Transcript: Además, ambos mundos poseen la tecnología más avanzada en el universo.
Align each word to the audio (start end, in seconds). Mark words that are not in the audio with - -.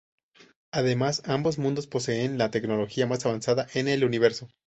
Además, 0.71 1.21
ambos 1.27 1.59
mundos 1.59 1.85
poseen 1.85 2.39
la 2.39 2.49
tecnología 2.49 3.05
más 3.05 3.23
avanzada 3.23 3.67
en 3.75 3.87
el 3.87 4.03
universo. 4.03 4.47